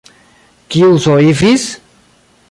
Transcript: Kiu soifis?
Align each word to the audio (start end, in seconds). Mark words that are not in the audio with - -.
Kiu 0.75 0.95
soifis? 1.03 1.67